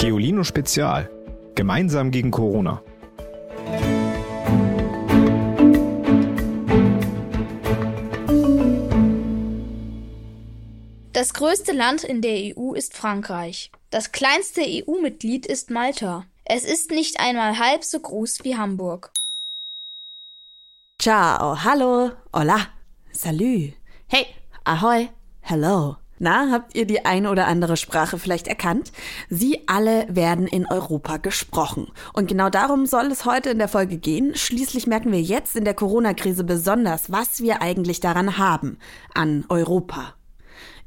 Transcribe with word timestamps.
Geolino 0.00 0.44
Spezial. 0.44 1.10
Gemeinsam 1.54 2.10
gegen 2.10 2.30
Corona. 2.30 2.82
Das 11.12 11.34
größte 11.34 11.72
Land 11.72 12.02
in 12.04 12.22
der 12.22 12.56
EU 12.56 12.72
ist 12.72 12.96
Frankreich. 12.96 13.70
Das 13.90 14.10
kleinste 14.10 14.62
EU-Mitglied 14.62 15.44
ist 15.44 15.70
Malta. 15.70 16.24
Es 16.46 16.64
ist 16.64 16.90
nicht 16.90 17.20
einmal 17.20 17.58
halb 17.58 17.84
so 17.84 18.00
groß 18.00 18.42
wie 18.42 18.56
Hamburg. 18.56 19.12
Ciao, 20.98 21.62
hallo, 21.62 22.12
hola, 22.32 22.68
salut, 23.12 23.74
hey, 24.06 24.24
ahoi, 24.64 25.10
hello. 25.42 25.96
Na, 26.22 26.50
habt 26.52 26.76
ihr 26.76 26.86
die 26.86 27.06
eine 27.06 27.30
oder 27.30 27.46
andere 27.46 27.78
Sprache 27.78 28.18
vielleicht 28.18 28.46
erkannt? 28.46 28.92
Sie 29.30 29.62
alle 29.66 30.04
werden 30.10 30.46
in 30.46 30.66
Europa 30.66 31.16
gesprochen. 31.16 31.90
Und 32.12 32.28
genau 32.28 32.50
darum 32.50 32.84
soll 32.84 33.06
es 33.06 33.24
heute 33.24 33.48
in 33.48 33.58
der 33.58 33.68
Folge 33.68 33.96
gehen. 33.96 34.34
Schließlich 34.34 34.86
merken 34.86 35.12
wir 35.12 35.22
jetzt 35.22 35.56
in 35.56 35.64
der 35.64 35.72
Corona-Krise 35.72 36.44
besonders, 36.44 37.10
was 37.10 37.40
wir 37.40 37.62
eigentlich 37.62 38.00
daran 38.00 38.36
haben, 38.36 38.76
an 39.14 39.46
Europa. 39.48 40.12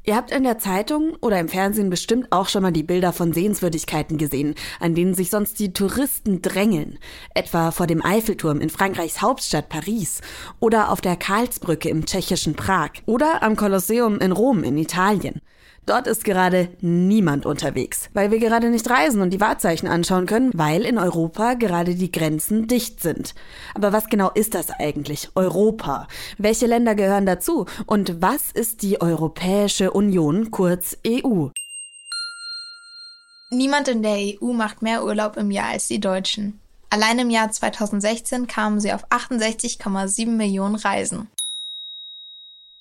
Ihr 0.06 0.16
habt 0.16 0.30
in 0.30 0.42
der 0.42 0.58
Zeitung 0.58 1.16
oder 1.22 1.40
im 1.40 1.48
Fernsehen 1.48 1.88
bestimmt 1.88 2.30
auch 2.30 2.50
schon 2.50 2.60
mal 2.60 2.72
die 2.72 2.82
Bilder 2.82 3.14
von 3.14 3.32
Sehenswürdigkeiten 3.32 4.18
gesehen, 4.18 4.54
an 4.78 4.94
denen 4.94 5.14
sich 5.14 5.30
sonst 5.30 5.58
die 5.58 5.72
Touristen 5.72 6.42
drängeln. 6.42 6.98
Etwa 7.34 7.70
vor 7.70 7.86
dem 7.86 8.04
Eiffelturm 8.04 8.60
in 8.60 8.68
Frankreichs 8.68 9.22
Hauptstadt 9.22 9.70
Paris 9.70 10.20
oder 10.60 10.92
auf 10.92 11.00
der 11.00 11.16
Karlsbrücke 11.16 11.88
im 11.88 12.04
tschechischen 12.04 12.54
Prag 12.54 12.90
oder 13.06 13.42
am 13.42 13.56
Kolosseum 13.56 14.18
in 14.18 14.32
Rom 14.32 14.62
in 14.62 14.76
Italien. 14.76 15.40
Dort 15.86 16.06
ist 16.06 16.24
gerade 16.24 16.70
niemand 16.80 17.44
unterwegs, 17.44 18.08
weil 18.14 18.30
wir 18.30 18.38
gerade 18.38 18.70
nicht 18.70 18.88
reisen 18.88 19.20
und 19.20 19.30
die 19.30 19.40
Wahrzeichen 19.40 19.86
anschauen 19.86 20.24
können, 20.24 20.50
weil 20.54 20.82
in 20.82 20.96
Europa 20.96 21.54
gerade 21.54 21.94
die 21.94 22.10
Grenzen 22.10 22.66
dicht 22.66 23.00
sind. 23.00 23.34
Aber 23.74 23.92
was 23.92 24.06
genau 24.06 24.30
ist 24.30 24.54
das 24.54 24.70
eigentlich? 24.70 25.28
Europa. 25.34 26.08
Welche 26.38 26.66
Länder 26.66 26.94
gehören 26.94 27.26
dazu? 27.26 27.66
Und 27.84 28.22
was 28.22 28.50
ist 28.50 28.80
die 28.80 29.02
Europäische 29.02 29.90
Union, 29.90 30.50
kurz 30.50 30.96
EU? 31.06 31.48
Niemand 33.50 33.88
in 33.88 34.02
der 34.02 34.16
EU 34.16 34.52
macht 34.52 34.80
mehr 34.80 35.04
Urlaub 35.04 35.36
im 35.36 35.50
Jahr 35.50 35.68
als 35.68 35.86
die 35.88 36.00
Deutschen. 36.00 36.60
Allein 36.88 37.18
im 37.18 37.28
Jahr 37.28 37.50
2016 37.50 38.46
kamen 38.46 38.80
sie 38.80 38.92
auf 38.92 39.06
68,7 39.10 40.28
Millionen 40.28 40.76
Reisen. 40.76 41.28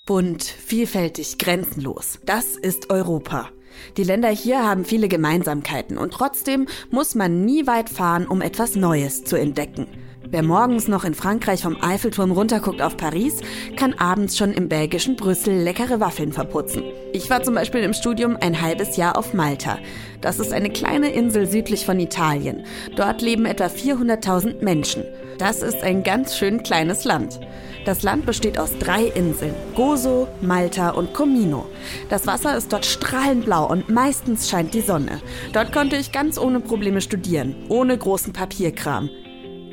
Bunt, 0.05 0.43
vielfältig, 0.43 1.37
grenzenlos. 1.37 2.19
Das 2.25 2.57
ist 2.57 2.89
Europa. 2.89 3.51
Die 3.95 4.03
Länder 4.03 4.27
hier 4.27 4.61
haben 4.61 4.83
viele 4.83 5.07
Gemeinsamkeiten 5.07 5.97
und 5.97 6.11
trotzdem 6.11 6.67
muss 6.91 7.15
man 7.15 7.45
nie 7.45 7.67
weit 7.67 7.89
fahren, 7.89 8.27
um 8.27 8.41
etwas 8.41 8.75
Neues 8.75 9.23
zu 9.23 9.37
entdecken. 9.37 9.87
Wer 10.29 10.41
morgens 10.41 10.87
noch 10.87 11.03
in 11.03 11.13
Frankreich 11.13 11.61
vom 11.61 11.81
Eiffelturm 11.81 12.31
runterguckt 12.31 12.81
auf 12.81 12.97
Paris, 12.97 13.41
kann 13.75 13.93
abends 13.93 14.37
schon 14.37 14.51
im 14.53 14.69
belgischen 14.69 15.15
Brüssel 15.15 15.53
leckere 15.53 15.99
Waffeln 15.99 16.31
verputzen. 16.31 16.83
Ich 17.11 17.29
war 17.29 17.43
zum 17.43 17.55
Beispiel 17.55 17.81
im 17.81 17.93
Studium 17.93 18.37
ein 18.39 18.61
halbes 18.61 18.95
Jahr 18.95 19.17
auf 19.17 19.33
Malta. 19.33 19.79
Das 20.21 20.39
ist 20.39 20.53
eine 20.53 20.69
kleine 20.69 21.11
Insel 21.11 21.45
südlich 21.45 21.85
von 21.85 21.99
Italien. 21.99 22.65
Dort 22.95 23.21
leben 23.21 23.45
etwa 23.45 23.65
400.000 23.65 24.63
Menschen. 24.63 25.03
Das 25.37 25.61
ist 25.61 25.83
ein 25.83 26.03
ganz 26.03 26.37
schön 26.37 26.63
kleines 26.63 27.03
Land. 27.03 27.39
Das 27.85 28.01
Land 28.01 28.25
besteht 28.25 28.57
aus 28.57 28.71
drei 28.79 29.03
Inseln, 29.03 29.53
Gozo, 29.75 30.29
Malta 30.41 30.91
und 30.91 31.13
Comino. 31.13 31.65
Das 32.09 32.25
Wasser 32.25 32.55
ist 32.55 32.71
dort 32.71 32.85
strahlend 32.85 33.45
blau 33.45 33.69
und 33.69 33.89
meistens 33.89 34.49
scheint 34.49 34.73
die 34.73 34.81
Sonne. 34.81 35.21
Dort 35.51 35.73
konnte 35.73 35.97
ich 35.97 36.13
ganz 36.13 36.37
ohne 36.37 36.61
Probleme 36.61 37.01
studieren, 37.01 37.55
ohne 37.67 37.97
großen 37.97 38.31
Papierkram. 38.31 39.09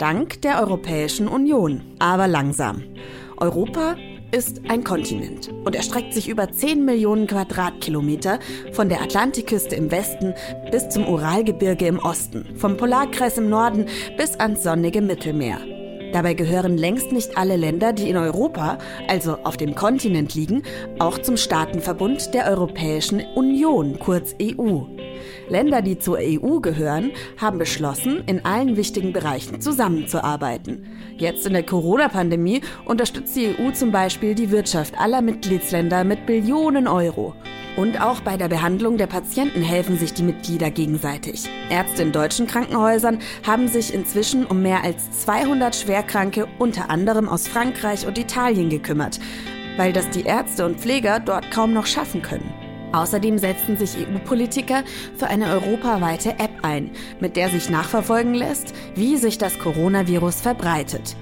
Dank 0.00 0.40
der 0.40 0.62
Europäischen 0.62 1.28
Union, 1.28 1.82
aber 1.98 2.26
langsam. 2.26 2.84
Europa 3.36 3.96
ist 4.32 4.62
ein 4.70 4.82
Kontinent 4.82 5.50
und 5.66 5.76
erstreckt 5.76 6.14
sich 6.14 6.30
über 6.30 6.50
10 6.50 6.86
Millionen 6.86 7.26
Quadratkilometer 7.26 8.38
von 8.72 8.88
der 8.88 9.02
Atlantikküste 9.02 9.76
im 9.76 9.90
Westen 9.90 10.32
bis 10.70 10.88
zum 10.88 11.06
Uralgebirge 11.06 11.86
im 11.86 11.98
Osten, 11.98 12.56
vom 12.56 12.78
Polarkreis 12.78 13.36
im 13.36 13.50
Norden 13.50 13.84
bis 14.16 14.40
ans 14.40 14.62
sonnige 14.62 15.02
Mittelmeer. 15.02 15.58
Dabei 16.14 16.32
gehören 16.32 16.78
längst 16.78 17.12
nicht 17.12 17.36
alle 17.36 17.56
Länder, 17.56 17.92
die 17.92 18.08
in 18.08 18.16
Europa, 18.16 18.78
also 19.06 19.34
auf 19.44 19.58
dem 19.58 19.74
Kontinent 19.74 20.34
liegen, 20.34 20.62
auch 20.98 21.18
zum 21.18 21.36
Staatenverbund 21.36 22.32
der 22.32 22.46
Europäischen 22.46 23.20
Union, 23.34 23.98
kurz 23.98 24.34
EU. 24.40 24.80
Länder, 25.50 25.82
die 25.82 25.98
zur 25.98 26.18
EU 26.18 26.60
gehören, 26.60 27.10
haben 27.36 27.58
beschlossen, 27.58 28.22
in 28.26 28.44
allen 28.44 28.76
wichtigen 28.76 29.12
Bereichen 29.12 29.60
zusammenzuarbeiten. 29.60 30.86
Jetzt 31.18 31.46
in 31.46 31.52
der 31.52 31.64
Corona-Pandemie 31.64 32.62
unterstützt 32.84 33.36
die 33.36 33.54
EU 33.58 33.72
zum 33.72 33.92
Beispiel 33.92 34.34
die 34.34 34.50
Wirtschaft 34.50 34.98
aller 34.98 35.20
Mitgliedsländer 35.20 36.04
mit 36.04 36.24
Billionen 36.26 36.86
Euro. 36.86 37.34
Und 37.76 38.00
auch 38.00 38.20
bei 38.20 38.36
der 38.36 38.48
Behandlung 38.48 38.96
der 38.96 39.06
Patienten 39.06 39.62
helfen 39.62 39.96
sich 39.96 40.12
die 40.12 40.22
Mitglieder 40.22 40.70
gegenseitig. 40.70 41.48
Ärzte 41.70 42.02
in 42.02 42.12
deutschen 42.12 42.46
Krankenhäusern 42.46 43.18
haben 43.46 43.68
sich 43.68 43.94
inzwischen 43.94 44.44
um 44.44 44.62
mehr 44.62 44.82
als 44.82 45.10
200 45.22 45.74
Schwerkranke 45.74 46.46
unter 46.58 46.90
anderem 46.90 47.28
aus 47.28 47.48
Frankreich 47.48 48.06
und 48.06 48.18
Italien 48.18 48.70
gekümmert, 48.70 49.20
weil 49.76 49.92
das 49.92 50.10
die 50.10 50.24
Ärzte 50.24 50.66
und 50.66 50.80
Pfleger 50.80 51.20
dort 51.20 51.50
kaum 51.50 51.72
noch 51.72 51.86
schaffen 51.86 52.22
können. 52.22 52.52
Außerdem 52.92 53.38
setzten 53.38 53.76
sich 53.76 53.96
EU-Politiker 53.96 54.82
für 55.16 55.28
eine 55.28 55.50
europaweite 55.50 56.30
App 56.30 56.50
ein, 56.62 56.90
mit 57.20 57.36
der 57.36 57.48
sich 57.48 57.70
nachverfolgen 57.70 58.34
lässt, 58.34 58.74
wie 58.94 59.16
sich 59.16 59.38
das 59.38 59.58
Coronavirus 59.58 60.40
verbreitet. 60.40 61.16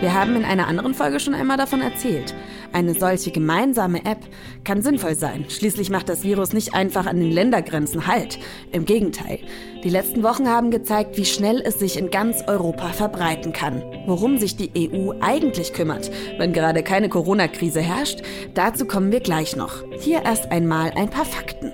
Wir 0.00 0.12
haben 0.12 0.36
in 0.36 0.44
einer 0.44 0.66
anderen 0.66 0.92
Folge 0.92 1.20
schon 1.20 1.34
einmal 1.34 1.56
davon 1.56 1.80
erzählt. 1.80 2.34
Eine 2.76 2.92
solche 2.92 3.30
gemeinsame 3.30 4.04
App 4.04 4.18
kann 4.62 4.82
sinnvoll 4.82 5.14
sein. 5.14 5.46
Schließlich 5.48 5.88
macht 5.88 6.10
das 6.10 6.24
Virus 6.24 6.52
nicht 6.52 6.74
einfach 6.74 7.06
an 7.06 7.18
den 7.18 7.30
Ländergrenzen 7.30 8.06
Halt. 8.06 8.38
Im 8.70 8.84
Gegenteil. 8.84 9.38
Die 9.82 9.88
letzten 9.88 10.22
Wochen 10.22 10.46
haben 10.46 10.70
gezeigt, 10.70 11.16
wie 11.16 11.24
schnell 11.24 11.62
es 11.64 11.78
sich 11.78 11.96
in 11.96 12.10
ganz 12.10 12.42
Europa 12.46 12.88
verbreiten 12.88 13.54
kann. 13.54 13.82
Worum 14.04 14.36
sich 14.36 14.56
die 14.58 14.72
EU 14.76 15.12
eigentlich 15.22 15.72
kümmert, 15.72 16.10
wenn 16.36 16.52
gerade 16.52 16.82
keine 16.82 17.08
Corona-Krise 17.08 17.80
herrscht, 17.80 18.20
dazu 18.52 18.84
kommen 18.84 19.10
wir 19.10 19.20
gleich 19.20 19.56
noch. 19.56 19.82
Hier 20.00 20.26
erst 20.26 20.52
einmal 20.52 20.90
ein 20.96 21.08
paar 21.08 21.24
Fakten. 21.24 21.72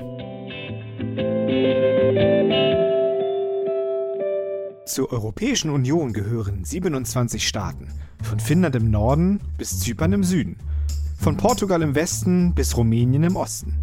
Zur 4.87 5.13
Europäischen 5.13 5.71
Union 5.71 6.13
gehören 6.13 6.65
27 6.65 7.49
Staaten, 7.49 7.89
von 8.23 8.39
Finnland 8.39 8.77
im 8.77 8.89
Norden 8.93 9.41
bis 9.59 9.81
Zypern 9.81 10.13
im 10.13 10.23
Süden, 10.23 10.59
von 11.23 11.37
Portugal 11.37 11.83
im 11.83 11.95
Westen 11.95 12.53
bis 12.53 12.77
Rumänien 12.77 13.23
im 13.23 13.37
Osten. 13.37 13.77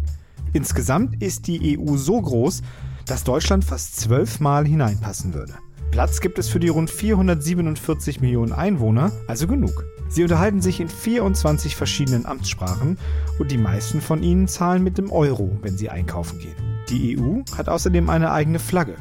Insgesamt 0.52 1.22
ist 1.22 1.46
die 1.46 1.78
EU 1.78 1.96
so 1.96 2.20
groß, 2.20 2.60
dass 3.06 3.24
Deutschland 3.24 3.64
fast 3.64 3.98
zwölfmal 3.98 4.66
hineinpassen 4.66 5.32
würde. 5.32 5.54
Platz 5.90 6.20
gibt 6.20 6.38
es 6.38 6.48
für 6.50 6.60
die 6.60 6.68
rund 6.68 6.90
447 6.90 8.20
Millionen 8.20 8.52
Einwohner, 8.52 9.10
also 9.26 9.46
genug. 9.46 9.86
Sie 10.10 10.22
unterhalten 10.22 10.60
sich 10.60 10.80
in 10.80 10.88
24 10.88 11.76
verschiedenen 11.76 12.26
Amtssprachen 12.26 12.98
und 13.38 13.50
die 13.50 13.58
meisten 13.58 14.02
von 14.02 14.22
ihnen 14.22 14.46
zahlen 14.46 14.84
mit 14.84 14.98
dem 14.98 15.10
Euro, 15.10 15.50
wenn 15.62 15.78
sie 15.78 15.88
einkaufen 15.88 16.38
gehen. 16.40 16.56
Die 16.90 17.18
EU 17.18 17.40
hat 17.56 17.70
außerdem 17.70 18.10
eine 18.10 18.32
eigene 18.32 18.58
Flagge 18.58 18.96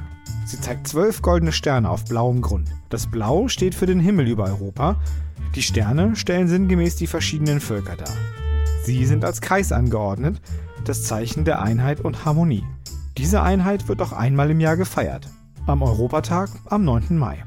Sie 0.50 0.60
zeigt 0.60 0.88
zwölf 0.88 1.22
goldene 1.22 1.52
Sterne 1.52 1.88
auf 1.88 2.06
blauem 2.06 2.42
Grund. 2.42 2.70
Das 2.90 3.06
Blau 3.06 3.50
steht 3.50 3.76
für 3.76 3.86
den 3.86 4.00
Himmel 4.00 4.28
über 4.28 4.46
Europa. 4.46 5.00
Die 5.56 5.64
Sterne 5.64 6.16
stellen 6.16 6.48
sinngemäß 6.48 6.96
die 6.96 7.08
verschiedenen 7.08 7.60
Völker 7.60 7.96
dar. 7.96 8.14
Sie 8.84 9.06
sind 9.06 9.26
als 9.26 9.42
Kreis 9.42 9.72
angeordnet, 9.72 10.40
das 10.86 11.04
Zeichen 11.04 11.44
der 11.44 11.62
Einheit 11.62 12.02
und 12.02 12.24
Harmonie. 12.24 12.64
Diese 13.18 13.42
Einheit 13.42 13.88
wird 13.88 14.02
auch 14.02 14.14
einmal 14.14 14.52
im 14.52 14.60
Jahr 14.60 14.78
gefeiert. 14.78 15.28
Am 15.66 15.82
Europatag 15.82 16.50
am 16.66 16.84
9. 16.84 17.18
Mai. 17.18 17.44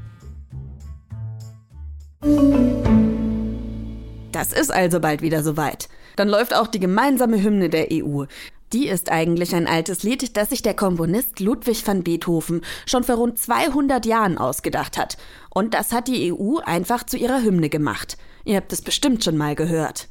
Das 4.31 4.51
ist 4.51 4.71
also 4.71 4.99
bald 4.99 5.21
wieder 5.21 5.43
soweit. 5.43 5.87
Dann 6.15 6.27
läuft 6.27 6.55
auch 6.55 6.67
die 6.67 6.79
gemeinsame 6.79 7.41
Hymne 7.41 7.69
der 7.69 7.87
EU. 7.91 8.25
Die 8.73 8.87
ist 8.87 9.11
eigentlich 9.11 9.53
ein 9.53 9.67
altes 9.67 10.01
Lied, 10.01 10.35
das 10.35 10.49
sich 10.49 10.63
der 10.63 10.73
Komponist 10.73 11.39
Ludwig 11.39 11.85
van 11.85 12.03
Beethoven 12.03 12.61
schon 12.87 13.03
vor 13.03 13.15
rund 13.15 13.37
200 13.37 14.05
Jahren 14.05 14.39
ausgedacht 14.39 14.97
hat. 14.97 15.17
Und 15.51 15.75
das 15.75 15.91
hat 15.91 16.07
die 16.07 16.33
EU 16.33 16.57
einfach 16.57 17.03
zu 17.03 17.15
ihrer 17.15 17.43
Hymne 17.43 17.69
gemacht. 17.69 18.17
Ihr 18.45 18.57
habt 18.57 18.73
es 18.73 18.81
bestimmt 18.81 19.23
schon 19.23 19.37
mal 19.37 19.53
gehört. 19.53 20.07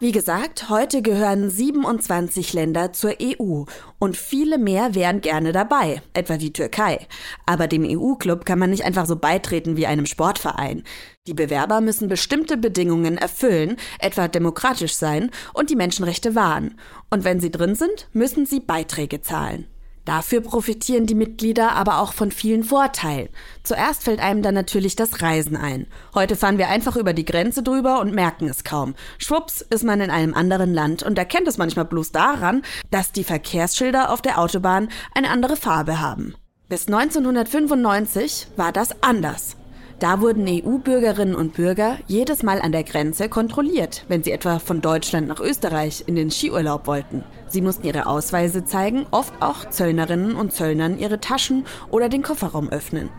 Wie 0.00 0.12
gesagt, 0.12 0.68
heute 0.68 1.02
gehören 1.02 1.50
27 1.50 2.52
Länder 2.52 2.92
zur 2.92 3.14
EU 3.20 3.64
und 3.98 4.16
viele 4.16 4.56
mehr 4.56 4.94
wären 4.94 5.20
gerne 5.20 5.50
dabei, 5.50 6.02
etwa 6.14 6.36
die 6.36 6.52
Türkei. 6.52 7.08
Aber 7.46 7.66
dem 7.66 7.82
EU-Club 7.82 8.44
kann 8.44 8.60
man 8.60 8.70
nicht 8.70 8.84
einfach 8.84 9.06
so 9.06 9.16
beitreten 9.16 9.76
wie 9.76 9.88
einem 9.88 10.06
Sportverein. 10.06 10.84
Die 11.26 11.34
Bewerber 11.34 11.80
müssen 11.80 12.06
bestimmte 12.06 12.56
Bedingungen 12.56 13.18
erfüllen, 13.18 13.76
etwa 13.98 14.28
demokratisch 14.28 14.94
sein 14.94 15.32
und 15.52 15.68
die 15.68 15.76
Menschenrechte 15.76 16.36
wahren. 16.36 16.78
Und 17.10 17.24
wenn 17.24 17.40
sie 17.40 17.50
drin 17.50 17.74
sind, 17.74 18.08
müssen 18.12 18.46
sie 18.46 18.60
Beiträge 18.60 19.20
zahlen. 19.20 19.66
Dafür 20.08 20.40
profitieren 20.40 21.04
die 21.04 21.14
Mitglieder 21.14 21.72
aber 21.72 21.98
auch 21.98 22.14
von 22.14 22.32
vielen 22.32 22.64
Vorteilen. 22.64 23.28
Zuerst 23.62 24.04
fällt 24.04 24.20
einem 24.20 24.40
dann 24.40 24.54
natürlich 24.54 24.96
das 24.96 25.20
Reisen 25.20 25.54
ein. 25.54 25.86
Heute 26.14 26.34
fahren 26.34 26.56
wir 26.56 26.70
einfach 26.70 26.96
über 26.96 27.12
die 27.12 27.26
Grenze 27.26 27.62
drüber 27.62 28.00
und 28.00 28.14
merken 28.14 28.48
es 28.48 28.64
kaum. 28.64 28.94
Schwupps 29.18 29.60
ist 29.60 29.84
man 29.84 30.00
in 30.00 30.08
einem 30.08 30.32
anderen 30.32 30.72
Land 30.72 31.02
und 31.02 31.18
erkennt 31.18 31.46
es 31.46 31.58
manchmal 31.58 31.84
bloß 31.84 32.10
daran, 32.12 32.62
dass 32.90 33.12
die 33.12 33.22
Verkehrsschilder 33.22 34.10
auf 34.10 34.22
der 34.22 34.38
Autobahn 34.38 34.88
eine 35.14 35.28
andere 35.28 35.56
Farbe 35.56 36.00
haben. 36.00 36.34
Bis 36.70 36.86
1995 36.86 38.46
war 38.56 38.72
das 38.72 39.02
anders. 39.02 39.57
Da 39.98 40.20
wurden 40.20 40.46
EU-Bürgerinnen 40.46 41.34
und 41.34 41.54
Bürger 41.54 41.98
jedes 42.06 42.44
Mal 42.44 42.60
an 42.60 42.70
der 42.70 42.84
Grenze 42.84 43.28
kontrolliert, 43.28 44.04
wenn 44.06 44.22
sie 44.22 44.30
etwa 44.30 44.60
von 44.60 44.80
Deutschland 44.80 45.26
nach 45.26 45.40
Österreich 45.40 46.04
in 46.06 46.14
den 46.14 46.30
Skiurlaub 46.30 46.86
wollten. 46.86 47.24
Sie 47.48 47.60
mussten 47.60 47.84
ihre 47.84 48.06
Ausweise 48.06 48.64
zeigen, 48.64 49.06
oft 49.10 49.34
auch 49.40 49.68
Zöllnerinnen 49.68 50.36
und 50.36 50.52
Zöllnern 50.52 51.00
ihre 51.00 51.18
Taschen 51.18 51.64
oder 51.90 52.08
den 52.08 52.22
Kofferraum 52.22 52.68
öffnen. 52.68 53.10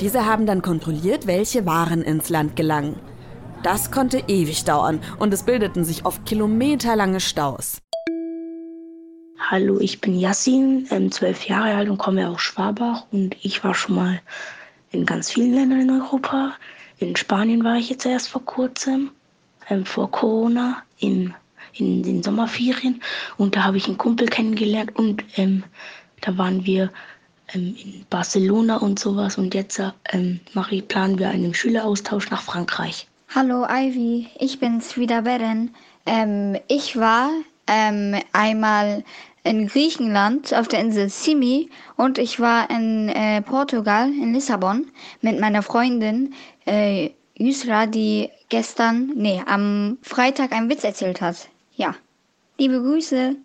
Diese 0.00 0.24
haben 0.24 0.46
dann 0.46 0.62
kontrolliert, 0.62 1.26
welche 1.26 1.66
Waren 1.66 2.00
ins 2.00 2.30
Land 2.30 2.56
gelangen. 2.56 2.96
Das 3.62 3.90
konnte 3.90 4.22
ewig 4.26 4.64
dauern 4.64 5.00
und 5.18 5.34
es 5.34 5.42
bildeten 5.42 5.84
sich 5.84 6.06
oft 6.06 6.24
kilometerlange 6.24 7.20
Staus. 7.20 7.82
Hallo, 9.38 9.78
ich 9.78 10.00
bin 10.00 10.18
Yassin, 10.18 10.86
ähm, 10.90 11.12
zwölf 11.12 11.46
Jahre 11.46 11.74
alt 11.74 11.90
und 11.90 11.98
komme 11.98 12.26
aus 12.26 12.40
Schwabach 12.40 13.04
und 13.12 13.36
ich 13.42 13.62
war 13.64 13.74
schon 13.74 13.96
mal 13.96 14.20
in 14.92 15.06
ganz 15.06 15.30
vielen 15.30 15.54
Ländern 15.54 15.80
in 15.80 15.90
Europa. 15.90 16.54
In 16.98 17.16
Spanien 17.16 17.64
war 17.64 17.76
ich 17.76 17.90
jetzt 17.90 18.06
erst 18.06 18.28
vor 18.28 18.44
kurzem, 18.44 19.10
ähm, 19.68 19.84
vor 19.84 20.10
Corona, 20.10 20.82
in, 20.98 21.34
in 21.74 22.02
den 22.02 22.22
Sommerferien. 22.22 23.00
Und 23.36 23.56
da 23.56 23.64
habe 23.64 23.76
ich 23.76 23.86
einen 23.86 23.98
Kumpel 23.98 24.28
kennengelernt 24.28 24.94
und 24.96 25.24
ähm, 25.36 25.64
da 26.20 26.36
waren 26.36 26.64
wir 26.66 26.90
ähm, 27.54 27.74
in 27.82 28.04
Barcelona 28.10 28.76
und 28.76 28.98
sowas. 28.98 29.38
Und 29.38 29.54
jetzt 29.54 29.80
ähm, 30.12 30.40
ich, 30.70 30.88
planen 30.88 31.18
wir 31.18 31.30
einen 31.30 31.54
Schüleraustausch 31.54 32.30
nach 32.30 32.42
Frankreich. 32.42 33.06
Hallo 33.34 33.64
Ivy, 33.64 34.28
ich 34.38 34.58
bin's 34.58 34.96
wieder 34.96 35.22
Beren. 35.22 35.74
Ähm, 36.04 36.58
ich 36.66 36.96
war 36.96 37.30
ähm, 37.68 38.16
einmal 38.32 39.04
in 39.42 39.66
Griechenland 39.66 40.52
auf 40.54 40.68
der 40.68 40.80
Insel 40.80 41.08
Simi 41.08 41.70
und 41.96 42.18
ich 42.18 42.40
war 42.40 42.68
in 42.70 43.08
äh, 43.08 43.42
Portugal, 43.42 44.08
in 44.08 44.34
Lissabon, 44.34 44.86
mit 45.22 45.40
meiner 45.40 45.62
Freundin 45.62 46.34
äh, 46.66 47.10
Yusra, 47.36 47.86
die 47.86 48.28
gestern, 48.50 49.12
nee, 49.14 49.42
am 49.46 49.98
Freitag 50.02 50.52
einen 50.52 50.68
Witz 50.68 50.84
erzählt 50.84 51.20
hat. 51.20 51.48
Ja. 51.74 51.94
Liebe 52.58 52.82
Grüße. 52.82 53.36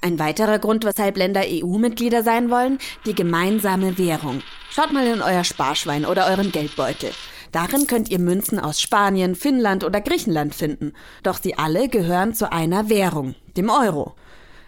Ein 0.00 0.18
weiterer 0.18 0.58
Grund, 0.58 0.84
weshalb 0.84 1.16
Länder 1.16 1.42
EU-Mitglieder 1.44 2.22
sein 2.22 2.50
wollen, 2.50 2.78
die 3.04 3.14
gemeinsame 3.14 3.98
Währung. 3.98 4.42
Schaut 4.70 4.92
mal 4.92 5.06
in 5.06 5.22
euer 5.22 5.44
Sparschwein 5.44 6.06
oder 6.06 6.26
euren 6.26 6.52
Geldbeutel. 6.52 7.10
Darin 7.52 7.86
könnt 7.86 8.10
ihr 8.10 8.18
Münzen 8.18 8.58
aus 8.58 8.80
Spanien, 8.80 9.34
Finnland 9.34 9.84
oder 9.84 10.00
Griechenland 10.00 10.54
finden. 10.54 10.92
Doch 11.22 11.38
sie 11.40 11.56
alle 11.56 11.88
gehören 11.88 12.34
zu 12.34 12.50
einer 12.50 12.88
Währung, 12.88 13.34
dem 13.56 13.70
Euro. 13.70 14.14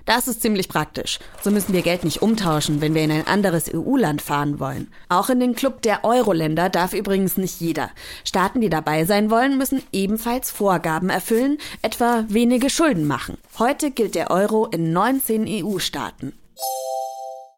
Das 0.06 0.28
ist 0.28 0.40
ziemlich 0.40 0.68
praktisch. 0.68 1.18
So 1.42 1.50
müssen 1.50 1.72
wir 1.72 1.82
Geld 1.82 2.04
nicht 2.04 2.22
umtauschen, 2.22 2.80
wenn 2.80 2.94
wir 2.94 3.02
in 3.02 3.10
ein 3.10 3.26
anderes 3.26 3.68
EU-Land 3.74 4.22
fahren 4.22 4.60
wollen. 4.60 4.92
Auch 5.08 5.30
in 5.30 5.40
den 5.40 5.56
Club 5.56 5.82
der 5.82 6.04
Euro-Länder 6.04 6.70
darf 6.70 6.94
übrigens 6.94 7.36
nicht 7.36 7.60
jeder. 7.60 7.90
Staaten, 8.24 8.60
die 8.60 8.70
dabei 8.70 9.04
sein 9.04 9.30
wollen, 9.30 9.58
müssen 9.58 9.82
ebenfalls 9.92 10.52
Vorgaben 10.52 11.10
erfüllen, 11.10 11.58
etwa 11.82 12.24
wenige 12.28 12.70
Schulden 12.70 13.06
machen. 13.06 13.36
Heute 13.58 13.90
gilt 13.90 14.14
der 14.14 14.30
Euro 14.30 14.66
in 14.66 14.92
19 14.92 15.44
EU-Staaten. 15.48 16.32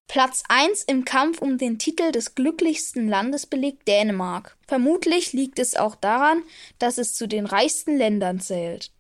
Platz 0.08 0.42
1 0.48 0.84
im 0.84 1.04
Kampf 1.04 1.42
um 1.42 1.58
den 1.58 1.78
Titel 1.78 2.12
des 2.12 2.34
glücklichsten 2.34 3.08
Landes 3.08 3.44
belegt 3.44 3.86
Dänemark. 3.86 4.56
Vermutlich 4.66 5.34
liegt 5.34 5.58
es 5.58 5.76
auch 5.76 5.94
daran, 5.94 6.42
dass 6.78 6.96
es 6.96 7.12
zu 7.12 7.28
den 7.28 7.44
reichsten 7.44 7.98
Ländern 7.98 8.40
zählt. 8.40 8.90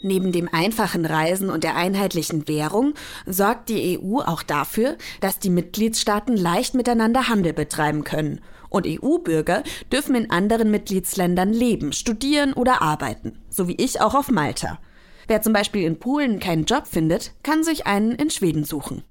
Neben 0.00 0.30
dem 0.30 0.48
einfachen 0.52 1.04
Reisen 1.04 1.50
und 1.50 1.64
der 1.64 1.74
einheitlichen 1.74 2.46
Währung 2.46 2.94
sorgt 3.26 3.68
die 3.68 3.98
EU 3.98 4.20
auch 4.20 4.42
dafür, 4.44 4.96
dass 5.20 5.40
die 5.40 5.50
Mitgliedstaaten 5.50 6.36
leicht 6.36 6.74
miteinander 6.74 7.28
Handel 7.28 7.52
betreiben 7.52 8.04
können. 8.04 8.40
Und 8.70 8.86
EU-Bürger 8.86 9.64
dürfen 9.90 10.14
in 10.14 10.30
anderen 10.30 10.70
Mitgliedsländern 10.70 11.52
leben, 11.52 11.92
studieren 11.92 12.52
oder 12.52 12.82
arbeiten, 12.82 13.38
so 13.48 13.66
wie 13.66 13.76
ich 13.76 14.00
auch 14.00 14.14
auf 14.14 14.30
Malta. 14.30 14.78
Wer 15.26 15.42
zum 15.42 15.52
Beispiel 15.52 15.84
in 15.84 15.98
Polen 15.98 16.38
keinen 16.38 16.64
Job 16.64 16.86
findet, 16.86 17.32
kann 17.42 17.64
sich 17.64 17.86
einen 17.86 18.12
in 18.12 18.30
Schweden 18.30 18.64
suchen. 18.64 19.02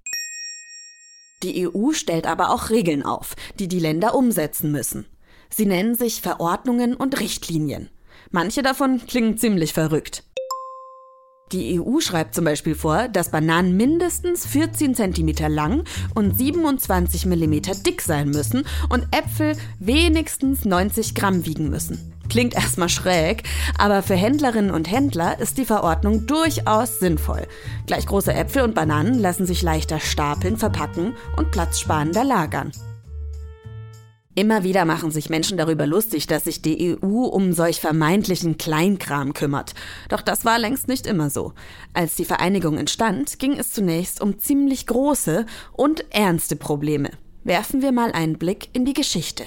Die 1.43 1.67
EU 1.67 1.91
stellt 1.91 2.25
aber 2.27 2.51
auch 2.51 2.69
Regeln 2.69 3.03
auf, 3.03 3.35
die 3.59 3.67
die 3.67 3.79
Länder 3.79 4.15
umsetzen 4.15 4.71
müssen. 4.71 5.05
Sie 5.49 5.65
nennen 5.65 5.95
sich 5.95 6.21
Verordnungen 6.21 6.95
und 6.95 7.19
Richtlinien. 7.19 7.89
Manche 8.31 8.61
davon 8.61 9.05
klingen 9.05 9.37
ziemlich 9.37 9.73
verrückt. 9.73 10.23
Die 11.53 11.79
EU 11.79 12.01
schreibt 12.01 12.35
zum 12.35 12.43
Beispiel 12.43 12.75
vor, 12.75 13.07
dass 13.07 13.31
Bananen 13.31 13.77
mindestens 13.77 14.45
14 14.45 14.95
cm 14.95 15.47
lang 15.47 15.83
und 16.13 16.37
27 16.37 17.25
mm 17.25 17.61
dick 17.85 18.01
sein 18.01 18.29
müssen 18.29 18.65
und 18.89 19.07
Äpfel 19.11 19.55
wenigstens 19.79 20.65
90 20.65 21.15
Gramm 21.15 21.45
wiegen 21.45 21.69
müssen. 21.69 22.13
Klingt 22.29 22.55
erstmal 22.55 22.89
schräg, 22.89 23.43
aber 23.77 24.03
für 24.03 24.15
Händlerinnen 24.15 24.71
und 24.71 24.91
Händler 24.91 25.39
ist 25.39 25.57
die 25.57 25.63
Verordnung 25.63 26.27
durchaus 26.27 26.99
sinnvoll. 26.99 27.47
Gleich 27.85 28.05
große 28.05 28.33
Äpfel 28.33 28.63
und 28.63 28.75
Bananen 28.75 29.17
lassen 29.17 29.45
sich 29.45 29.61
leichter 29.61 30.01
stapeln, 30.01 30.57
verpacken 30.57 31.13
und 31.37 31.51
platzsparender 31.51 32.25
lagern. 32.25 32.73
Immer 34.37 34.63
wieder 34.63 34.85
machen 34.85 35.09
sich 35.09 35.31
Menschen 35.31 35.57
darüber 35.57 35.87
lustig, 35.87 36.27
dass 36.27 36.43
sich 36.43 36.61
die 36.61 36.95
EU 36.95 37.23
um 37.23 37.53
solch 37.53 37.81
vermeintlichen 37.81 38.59
Kleinkram 38.59 39.33
kümmert. 39.33 39.73
Doch 40.09 40.21
das 40.21 40.45
war 40.45 40.59
längst 40.59 40.87
nicht 40.87 41.07
immer 41.07 41.31
so. 41.31 41.53
Als 41.95 42.13
die 42.13 42.23
Vereinigung 42.23 42.77
entstand, 42.77 43.39
ging 43.39 43.53
es 43.53 43.71
zunächst 43.71 44.21
um 44.21 44.37
ziemlich 44.37 44.85
große 44.85 45.47
und 45.71 46.05
ernste 46.13 46.55
Probleme. 46.55 47.09
Werfen 47.45 47.81
wir 47.81 47.91
mal 47.91 48.11
einen 48.11 48.37
Blick 48.37 48.69
in 48.73 48.85
die 48.85 48.93
Geschichte. 48.93 49.43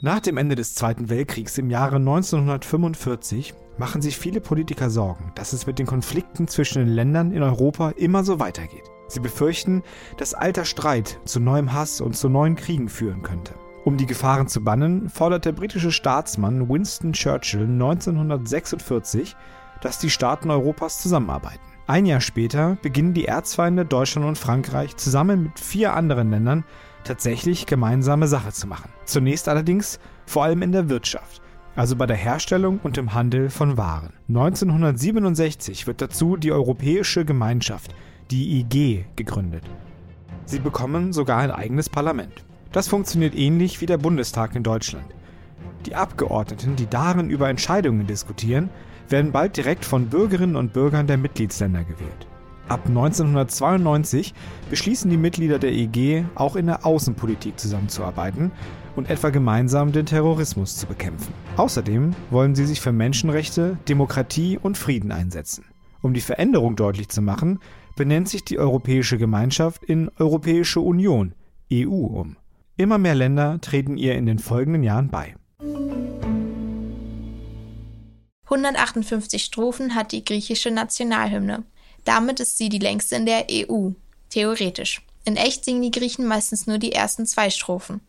Nach 0.00 0.20
dem 0.20 0.36
Ende 0.36 0.54
des 0.54 0.76
Zweiten 0.76 1.08
Weltkriegs 1.08 1.58
im 1.58 1.68
Jahre 1.68 1.96
1945 1.96 3.54
machen 3.76 4.02
sich 4.02 4.18
viele 4.18 4.40
Politiker 4.40 4.88
Sorgen, 4.88 5.32
dass 5.34 5.52
es 5.52 5.66
mit 5.66 5.80
den 5.80 5.86
Konflikten 5.86 6.46
zwischen 6.46 6.78
den 6.78 6.94
Ländern 6.94 7.32
in 7.32 7.42
Europa 7.42 7.90
immer 7.90 8.22
so 8.22 8.38
weitergeht. 8.38 8.84
Sie 9.08 9.20
befürchten, 9.20 9.82
dass 10.16 10.34
alter 10.34 10.64
Streit 10.64 11.20
zu 11.24 11.40
neuem 11.40 11.72
Hass 11.72 12.00
und 12.00 12.16
zu 12.16 12.28
neuen 12.28 12.56
Kriegen 12.56 12.88
führen 12.88 13.22
könnte. 13.22 13.54
Um 13.84 13.96
die 13.96 14.06
Gefahren 14.06 14.48
zu 14.48 14.64
bannen, 14.64 15.08
fordert 15.08 15.44
der 15.44 15.52
britische 15.52 15.92
Staatsmann 15.92 16.68
Winston 16.68 17.12
Churchill 17.12 17.62
1946, 17.62 19.36
dass 19.80 20.00
die 20.00 20.10
Staaten 20.10 20.50
Europas 20.50 21.00
zusammenarbeiten. 21.00 21.60
Ein 21.86 22.04
Jahr 22.04 22.20
später 22.20 22.78
beginnen 22.82 23.14
die 23.14 23.26
Erzfeinde 23.26 23.84
Deutschland 23.84 24.26
und 24.26 24.38
Frankreich 24.38 24.96
zusammen 24.96 25.44
mit 25.44 25.60
vier 25.60 25.94
anderen 25.94 26.30
Ländern 26.30 26.64
tatsächlich 27.04 27.66
gemeinsame 27.66 28.26
Sache 28.26 28.50
zu 28.50 28.66
machen. 28.66 28.90
Zunächst 29.04 29.48
allerdings 29.48 30.00
vor 30.26 30.42
allem 30.42 30.62
in 30.62 30.72
der 30.72 30.88
Wirtschaft, 30.88 31.40
also 31.76 31.94
bei 31.94 32.06
der 32.06 32.16
Herstellung 32.16 32.80
und 32.82 32.98
im 32.98 33.14
Handel 33.14 33.50
von 33.50 33.76
Waren. 33.76 34.14
1967 34.28 35.86
wird 35.86 36.02
dazu 36.02 36.36
die 36.36 36.50
Europäische 36.50 37.24
Gemeinschaft, 37.24 37.94
die 38.30 38.60
IG, 38.60 39.04
gegründet. 39.16 39.62
Sie 40.44 40.58
bekommen 40.58 41.12
sogar 41.12 41.38
ein 41.38 41.50
eigenes 41.50 41.88
Parlament. 41.88 42.44
Das 42.72 42.88
funktioniert 42.88 43.34
ähnlich 43.34 43.80
wie 43.80 43.86
der 43.86 43.98
Bundestag 43.98 44.54
in 44.54 44.62
Deutschland. 44.62 45.06
Die 45.86 45.94
Abgeordneten, 45.94 46.76
die 46.76 46.86
darin 46.86 47.30
über 47.30 47.48
Entscheidungen 47.48 48.06
diskutieren, 48.06 48.70
werden 49.08 49.32
bald 49.32 49.56
direkt 49.56 49.84
von 49.84 50.08
Bürgerinnen 50.08 50.56
und 50.56 50.72
Bürgern 50.72 51.06
der 51.06 51.16
Mitgliedsländer 51.16 51.84
gewählt. 51.84 52.26
Ab 52.68 52.86
1992 52.86 54.34
beschließen 54.70 55.08
die 55.08 55.16
Mitglieder 55.16 55.60
der 55.60 55.70
EG 55.70 56.24
auch 56.34 56.56
in 56.56 56.66
der 56.66 56.84
Außenpolitik 56.84 57.60
zusammenzuarbeiten 57.60 58.50
und 58.96 59.08
etwa 59.08 59.30
gemeinsam 59.30 59.92
den 59.92 60.06
Terrorismus 60.06 60.76
zu 60.76 60.88
bekämpfen. 60.88 61.32
Außerdem 61.56 62.16
wollen 62.30 62.56
sie 62.56 62.66
sich 62.66 62.80
für 62.80 62.90
Menschenrechte, 62.90 63.78
Demokratie 63.88 64.58
und 64.60 64.76
Frieden 64.76 65.12
einsetzen. 65.12 65.64
Um 66.02 66.12
die 66.12 66.20
Veränderung 66.20 66.74
deutlich 66.74 67.08
zu 67.08 67.22
machen, 67.22 67.60
benennt 67.96 68.28
sich 68.28 68.44
die 68.44 68.58
Europäische 68.58 69.18
Gemeinschaft 69.18 69.82
in 69.82 70.10
Europäische 70.18 70.80
Union, 70.80 71.34
EU, 71.72 71.88
um. 71.88 72.36
Immer 72.76 72.98
mehr 72.98 73.14
Länder 73.14 73.58
treten 73.60 73.96
ihr 73.96 74.14
in 74.14 74.26
den 74.26 74.38
folgenden 74.38 74.82
Jahren 74.82 75.10
bei. 75.10 75.34
158 78.44 79.42
Strophen 79.42 79.94
hat 79.94 80.12
die 80.12 80.24
griechische 80.24 80.70
Nationalhymne. 80.70 81.64
Damit 82.04 82.38
ist 82.38 82.58
sie 82.58 82.68
die 82.68 82.78
längste 82.78 83.16
in 83.16 83.26
der 83.26 83.46
EU. 83.50 83.90
Theoretisch. 84.28 85.02
In 85.24 85.36
echt 85.36 85.64
singen 85.64 85.82
die 85.82 85.90
Griechen 85.90 86.26
meistens 86.26 86.68
nur 86.68 86.78
die 86.78 86.92
ersten 86.92 87.26
zwei 87.26 87.50
Strophen. 87.50 88.00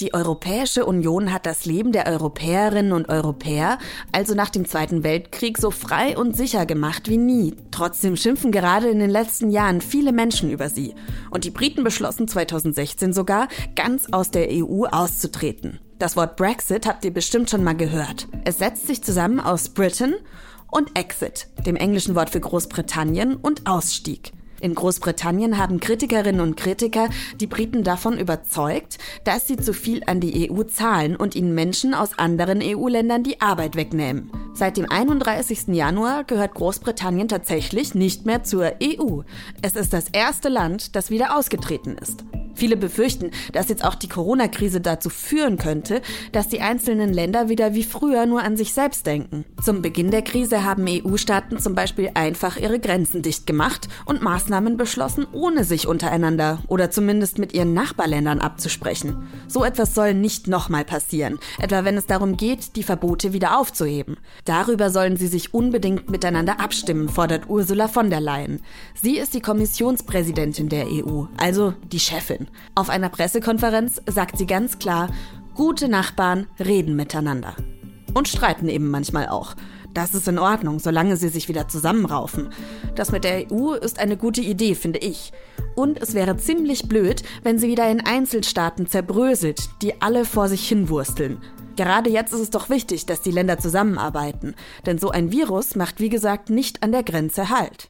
Die 0.00 0.14
Europäische 0.14 0.86
Union 0.86 1.30
hat 1.30 1.44
das 1.44 1.66
Leben 1.66 1.92
der 1.92 2.06
Europäerinnen 2.06 2.92
und 2.92 3.10
Europäer 3.10 3.78
also 4.12 4.34
nach 4.34 4.48
dem 4.48 4.64
Zweiten 4.64 5.04
Weltkrieg 5.04 5.58
so 5.58 5.70
frei 5.70 6.16
und 6.16 6.34
sicher 6.34 6.64
gemacht 6.64 7.10
wie 7.10 7.18
nie. 7.18 7.54
Trotzdem 7.70 8.16
schimpfen 8.16 8.50
gerade 8.50 8.88
in 8.88 8.98
den 8.98 9.10
letzten 9.10 9.50
Jahren 9.50 9.82
viele 9.82 10.12
Menschen 10.12 10.50
über 10.50 10.70
sie. 10.70 10.94
Und 11.30 11.44
die 11.44 11.50
Briten 11.50 11.84
beschlossen 11.84 12.28
2016 12.28 13.12
sogar, 13.12 13.48
ganz 13.76 14.06
aus 14.10 14.30
der 14.30 14.48
EU 14.50 14.86
auszutreten. 14.86 15.80
Das 15.98 16.16
Wort 16.16 16.36
Brexit 16.36 16.86
habt 16.86 17.04
ihr 17.04 17.12
bestimmt 17.12 17.50
schon 17.50 17.62
mal 17.62 17.76
gehört. 17.76 18.26
Es 18.46 18.56
setzt 18.56 18.86
sich 18.86 19.04
zusammen 19.04 19.38
aus 19.38 19.68
Britain 19.68 20.14
und 20.70 20.98
Exit, 20.98 21.48
dem 21.66 21.76
englischen 21.76 22.14
Wort 22.14 22.30
für 22.30 22.40
Großbritannien 22.40 23.36
und 23.36 23.66
Ausstieg. 23.66 24.32
In 24.60 24.74
Großbritannien 24.74 25.58
haben 25.58 25.80
Kritikerinnen 25.80 26.40
und 26.40 26.56
Kritiker 26.56 27.08
die 27.40 27.46
Briten 27.46 27.82
davon 27.82 28.18
überzeugt, 28.18 28.98
dass 29.24 29.46
sie 29.46 29.56
zu 29.56 29.72
viel 29.72 30.02
an 30.06 30.20
die 30.20 30.50
EU 30.50 30.62
zahlen 30.64 31.16
und 31.16 31.34
ihnen 31.34 31.54
Menschen 31.54 31.94
aus 31.94 32.18
anderen 32.18 32.60
EU-Ländern 32.62 33.22
die 33.22 33.40
Arbeit 33.40 33.76
wegnehmen. 33.76 34.30
Seit 34.54 34.76
dem 34.76 34.90
31. 34.90 35.68
Januar 35.68 36.24
gehört 36.24 36.54
Großbritannien 36.54 37.28
tatsächlich 37.28 37.94
nicht 37.94 38.26
mehr 38.26 38.44
zur 38.44 38.72
EU. 38.82 39.22
Es 39.62 39.76
ist 39.76 39.92
das 39.92 40.08
erste 40.12 40.48
Land, 40.48 40.94
das 40.94 41.10
wieder 41.10 41.36
ausgetreten 41.36 41.96
ist. 41.96 42.24
Viele 42.60 42.76
befürchten, 42.76 43.30
dass 43.54 43.70
jetzt 43.70 43.82
auch 43.82 43.94
die 43.94 44.10
Corona-Krise 44.10 44.82
dazu 44.82 45.08
führen 45.08 45.56
könnte, 45.56 46.02
dass 46.32 46.48
die 46.48 46.60
einzelnen 46.60 47.10
Länder 47.10 47.48
wieder 47.48 47.72
wie 47.72 47.84
früher 47.84 48.26
nur 48.26 48.42
an 48.42 48.58
sich 48.58 48.74
selbst 48.74 49.06
denken. 49.06 49.46
Zum 49.64 49.80
Beginn 49.80 50.10
der 50.10 50.20
Krise 50.20 50.62
haben 50.62 50.84
EU-Staaten 50.86 51.58
zum 51.58 51.74
Beispiel 51.74 52.10
einfach 52.12 52.58
ihre 52.58 52.78
Grenzen 52.78 53.22
dicht 53.22 53.46
gemacht 53.46 53.88
und 54.04 54.20
Maßnahmen 54.20 54.76
beschlossen, 54.76 55.26
ohne 55.32 55.64
sich 55.64 55.86
untereinander 55.86 56.58
oder 56.68 56.90
zumindest 56.90 57.38
mit 57.38 57.54
ihren 57.54 57.72
Nachbarländern 57.72 58.40
abzusprechen. 58.40 59.26
So 59.48 59.64
etwas 59.64 59.94
soll 59.94 60.12
nicht 60.12 60.46
nochmal 60.46 60.84
passieren, 60.84 61.38
etwa 61.60 61.86
wenn 61.86 61.96
es 61.96 62.04
darum 62.04 62.36
geht, 62.36 62.76
die 62.76 62.82
Verbote 62.82 63.32
wieder 63.32 63.58
aufzuheben. 63.58 64.18
Darüber 64.44 64.90
sollen 64.90 65.16
sie 65.16 65.28
sich 65.28 65.54
unbedingt 65.54 66.10
miteinander 66.10 66.60
abstimmen, 66.60 67.08
fordert 67.08 67.48
Ursula 67.48 67.88
von 67.88 68.10
der 68.10 68.20
Leyen. 68.20 68.60
Sie 69.00 69.16
ist 69.16 69.32
die 69.32 69.40
Kommissionspräsidentin 69.40 70.68
der 70.68 70.88
EU, 70.88 71.24
also 71.38 71.72
die 71.90 72.00
Chefin. 72.00 72.49
Auf 72.74 72.90
einer 72.90 73.08
Pressekonferenz 73.08 74.00
sagt 74.06 74.38
sie 74.38 74.46
ganz 74.46 74.78
klar, 74.78 75.10
gute 75.54 75.88
Nachbarn 75.88 76.46
reden 76.58 76.96
miteinander. 76.96 77.54
Und 78.14 78.28
streiten 78.28 78.68
eben 78.68 78.90
manchmal 78.90 79.28
auch. 79.28 79.54
Das 79.94 80.14
ist 80.14 80.28
in 80.28 80.38
Ordnung, 80.38 80.78
solange 80.78 81.16
sie 81.16 81.28
sich 81.28 81.48
wieder 81.48 81.68
zusammenraufen. 81.68 82.50
Das 82.94 83.10
mit 83.10 83.24
der 83.24 83.50
EU 83.50 83.72
ist 83.72 83.98
eine 83.98 84.16
gute 84.16 84.40
Idee, 84.40 84.74
finde 84.74 85.00
ich. 85.00 85.32
Und 85.74 86.00
es 86.00 86.14
wäre 86.14 86.36
ziemlich 86.36 86.88
blöd, 86.88 87.22
wenn 87.42 87.58
sie 87.58 87.68
wieder 87.68 87.90
in 87.90 88.00
Einzelstaaten 88.00 88.86
zerbröselt, 88.86 89.68
die 89.82 90.00
alle 90.00 90.24
vor 90.24 90.48
sich 90.48 90.68
hinwursteln. 90.68 91.40
Gerade 91.76 92.10
jetzt 92.10 92.32
ist 92.32 92.40
es 92.40 92.50
doch 92.50 92.68
wichtig, 92.68 93.06
dass 93.06 93.22
die 93.22 93.30
Länder 93.30 93.58
zusammenarbeiten, 93.58 94.54
denn 94.86 94.98
so 94.98 95.10
ein 95.10 95.32
Virus 95.32 95.76
macht 95.76 95.98
wie 95.98 96.08
gesagt 96.08 96.50
nicht 96.50 96.82
an 96.82 96.92
der 96.92 97.02
Grenze 97.02 97.48
Halt. 97.48 97.89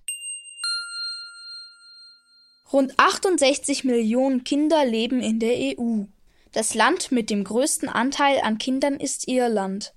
Rund 2.73 2.93
68 2.99 3.83
Millionen 3.83 4.45
Kinder 4.45 4.85
leben 4.85 5.21
in 5.21 5.41
der 5.41 5.55
EU. 5.79 6.05
Das 6.53 6.75
Land 6.75 7.11
mit 7.11 7.29
dem 7.29 7.43
größten 7.43 7.89
Anteil 7.89 8.41
an 8.43 8.59
Kindern 8.59 8.95
ist 8.95 9.27
Irland, 9.27 9.93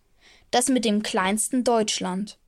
das 0.50 0.70
mit 0.70 0.84
dem 0.84 1.04
kleinsten 1.04 1.64
Deutschland. 1.64 2.40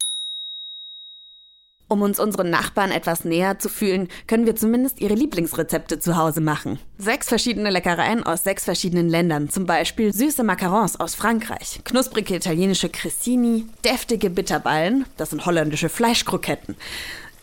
Um 1.88 2.02
uns 2.02 2.20
unseren 2.20 2.50
Nachbarn 2.50 2.90
etwas 2.90 3.26
näher 3.26 3.60
zu 3.60 3.70
fühlen, 3.70 4.10
können 4.26 4.48
wir 4.48 4.56
zumindest 4.56 5.00
ihre 5.00 5.14
Lieblingsrezepte 5.14 6.00
zu 6.00 6.18
Hause 6.18 6.42
machen. 6.42 6.80
Sechs 6.98 7.28
verschiedene 7.28 7.70
Leckereien 7.70 8.24
aus 8.24 8.44
sechs 8.44 8.64
verschiedenen 8.64 9.08
Ländern, 9.08 9.50
zum 9.52 9.68
Beispiel 9.68 10.12
süße 10.12 10.44
Macarons 10.44 11.00
aus 11.00 11.14
Frankreich, 11.14 11.82
knusprige 11.84 12.36
italienische 12.36 12.90
Cressini, 12.90 13.68
deftige 13.84 14.32
Bitterballen, 14.32 15.06
das 15.18 15.30
sind 15.30 15.46
holländische 15.46 15.90
Fleischkroketten. 15.90 16.76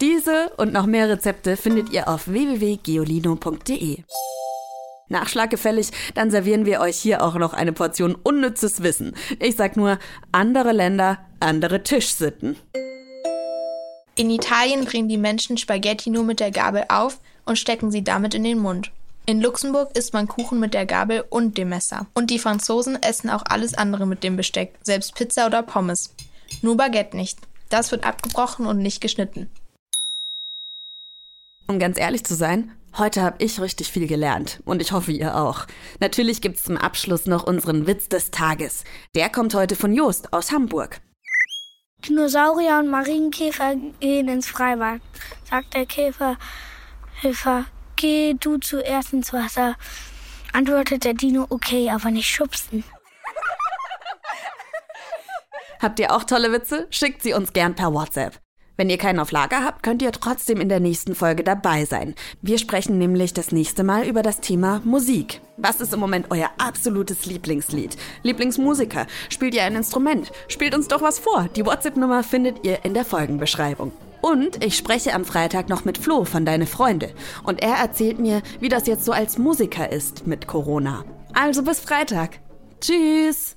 Diese 0.03 0.51
und 0.57 0.73
noch 0.73 0.87
mehr 0.87 1.09
Rezepte 1.09 1.57
findet 1.57 1.91
ihr 1.91 2.09
auf 2.09 2.27
www.geolino.de. 2.27 4.03
Nachschlag 5.07 5.49
gefällig, 5.49 5.91
dann 6.17 6.33
servieren 6.33 6.67
wir 6.67 6.81
euch 6.81 6.97
hier 6.97 7.23
auch 7.23 7.37
noch 7.37 7.53
eine 7.53 7.73
Portion 7.73 8.17
unnützes 8.17 8.83
Wissen. 8.83 9.15
Ich 9.39 9.55
sag 9.55 9.77
nur, 9.77 10.01
andere 10.33 10.73
Länder, 10.73 11.21
andere 11.39 11.85
Tischsitten. 11.85 12.57
In 14.17 14.29
Italien 14.29 14.87
bringen 14.87 15.09
die 15.09 15.19
Menschen 15.19 15.57
Spaghetti 15.57 16.11
nur 16.11 16.25
mit 16.25 16.41
der 16.41 16.51
Gabel 16.51 16.85
auf 16.89 17.21
und 17.47 17.57
stecken 17.57 17.93
sie 17.93 18.03
damit 18.03 18.35
in 18.35 18.43
den 18.43 18.59
Mund. 18.59 18.91
In 19.27 19.41
Luxemburg 19.41 19.97
isst 19.97 20.15
man 20.15 20.27
Kuchen 20.27 20.59
mit 20.59 20.75
der 20.75 20.85
Gabel 20.85 21.23
und 21.31 21.57
dem 21.59 21.69
Messer. 21.69 22.09
Und 22.13 22.31
die 22.31 22.41
Franzosen 22.41 23.01
essen 23.01 23.31
auch 23.31 23.45
alles 23.45 23.75
andere 23.75 24.05
mit 24.09 24.25
dem 24.25 24.35
Besteck, 24.35 24.75
selbst 24.83 25.15
Pizza 25.15 25.47
oder 25.47 25.63
Pommes. 25.63 26.13
Nur 26.61 26.77
Baguette 26.77 27.17
nicht. 27.17 27.39
Das 27.69 27.93
wird 27.93 28.05
abgebrochen 28.05 28.67
und 28.67 28.79
nicht 28.79 29.01
geschnitten. 29.01 29.49
Um 31.73 31.79
ganz 31.79 31.99
ehrlich 31.99 32.23
zu 32.23 32.35
sein, 32.35 32.71
heute 32.99 33.23
habe 33.23 33.43
ich 33.43 33.59
richtig 33.59 33.91
viel 33.91 34.07
gelernt 34.07 34.61
und 34.67 34.83
ich 34.83 34.93
hoffe 34.93 35.11
ihr 35.11 35.37
auch. 35.37 35.67
Natürlich 36.01 36.43
gibt's 36.43 36.65
zum 36.65 36.77
Abschluss 36.77 37.25
noch 37.25 37.45
unseren 37.45 37.87
Witz 37.87 38.11
des 38.11 38.31
Tages. 38.31 38.85
Der 39.15 39.31
kommt 39.31 39.55
heute 39.55 39.75
von 39.75 39.95
Jost 39.95 40.35
aus 40.35 40.53
Hamburg. 40.53 41.01
Dinosaurier 42.07 42.79
und 42.79 42.91
Marienkäfer 42.91 43.77
gehen 44.01 44.29
ins 44.29 44.49
Freibad. 44.49 45.01
Sagt 45.49 45.73
der 45.73 45.87
Käfer, 45.87 46.37
Hilfer, 47.23 47.65
geh 47.97 48.35
du 48.35 48.59
zuerst 48.59 49.15
ins 49.15 49.33
Wasser. 49.33 49.77
Antwortet 50.53 51.07
der 51.07 51.15
Dino, 51.15 51.47
okay, 51.49 51.89
aber 51.89 52.11
nicht 52.11 52.29
schubsen. 52.29 52.85
Habt 55.81 55.99
ihr 55.99 56.15
auch 56.15 56.25
tolle 56.25 56.53
Witze? 56.53 56.87
Schickt 56.91 57.23
sie 57.23 57.33
uns 57.33 57.55
gern 57.55 57.75
per 57.75 57.95
WhatsApp. 57.95 58.42
Wenn 58.83 58.91
ihr 58.91 58.99
keinen 58.99 59.21
auf 59.21 59.31
Lager 59.31 59.63
habt, 59.63 59.85
könnt 59.85 60.03
ihr 60.03 60.11
trotzdem 60.11 60.61
in 60.61 60.69
der 60.69 60.81
nächsten 60.81 61.15
Folge 61.15 61.45
dabei 61.45 61.85
sein. 61.85 62.17
Wir 62.41 62.59
sprechen 62.59 62.99
nämlich 62.99 63.33
das 63.33 63.53
nächste 63.53 63.85
Mal 63.85 64.09
über 64.09 64.25
das 64.25 64.41
Thema 64.41 64.83
Musik. 64.83 65.41
Was 65.57 65.81
ist 65.81 65.95
im 65.95 66.01
Moment 66.01 66.27
euer 66.31 66.51
absolutes 66.59 67.25
Lieblingslied? 67.25 67.97
Lieblingsmusiker? 68.25 69.07
Spielt 69.29 69.55
ihr 69.55 69.63
ein 69.63 69.77
Instrument? 69.77 70.33
Spielt 70.49 70.75
uns 70.75 70.89
doch 70.89 71.01
was 71.01 71.21
vor. 71.21 71.49
Die 71.55 71.65
WhatsApp-Nummer 71.65 72.25
findet 72.25 72.67
ihr 72.67 72.85
in 72.85 72.93
der 72.93 73.05
Folgenbeschreibung. 73.05 73.93
Und 74.21 74.65
ich 74.65 74.77
spreche 74.77 75.15
am 75.15 75.25
Freitag 75.25 75.69
noch 75.69 75.85
mit 75.85 75.97
Flo 75.97 76.25
von 76.25 76.45
Deine 76.45 76.67
Freunde. 76.67 77.11
Und 77.45 77.63
er 77.63 77.77
erzählt 77.77 78.19
mir, 78.19 78.43
wie 78.59 78.69
das 78.69 78.89
jetzt 78.89 79.05
so 79.05 79.13
als 79.13 79.39
Musiker 79.39 79.93
ist 79.93 80.27
mit 80.27 80.49
Corona. 80.49 81.05
Also 81.35 81.63
bis 81.63 81.79
Freitag. 81.79 82.41
Tschüss! 82.81 83.57